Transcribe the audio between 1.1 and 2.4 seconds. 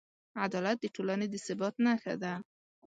د ثبات نښه ده.